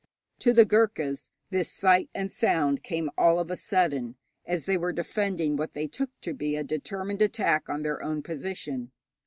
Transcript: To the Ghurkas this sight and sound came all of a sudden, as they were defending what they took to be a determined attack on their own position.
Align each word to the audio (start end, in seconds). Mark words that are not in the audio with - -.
To 0.39 0.51
the 0.51 0.65
Ghurkas 0.65 1.29
this 1.51 1.71
sight 1.71 2.09
and 2.15 2.31
sound 2.31 2.81
came 2.81 3.11
all 3.19 3.39
of 3.39 3.51
a 3.51 3.55
sudden, 3.55 4.15
as 4.47 4.65
they 4.65 4.75
were 4.75 4.91
defending 4.91 5.55
what 5.57 5.75
they 5.75 5.85
took 5.85 6.09
to 6.21 6.33
be 6.33 6.55
a 6.55 6.63
determined 6.63 7.21
attack 7.21 7.69
on 7.69 7.83
their 7.83 8.01
own 8.01 8.23
position. 8.23 8.93